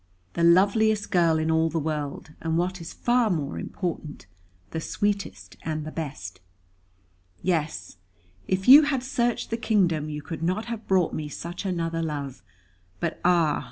"The 0.33 0.43
loveliest 0.43 1.11
girl 1.11 1.37
in 1.37 1.51
all 1.51 1.69
the 1.69 1.77
world; 1.77 2.31
and 2.41 2.57
what 2.57 2.81
is 2.81 2.91
far 2.91 3.29
more 3.29 3.59
important, 3.59 4.25
the 4.71 4.81
sweetest, 4.81 5.57
and 5.61 5.85
the 5.85 5.91
best." 5.91 6.41
"Yes, 7.43 7.97
if 8.47 8.67
you 8.67 8.81
had 8.81 9.03
searched 9.03 9.51
the 9.51 9.57
kingdom, 9.57 10.09
you 10.09 10.23
could 10.23 10.41
not 10.41 10.65
have 10.65 10.87
brought 10.87 11.13
me 11.13 11.29
such 11.29 11.65
another 11.67 12.01
love. 12.01 12.41
But 12.99 13.19
ah! 13.23 13.59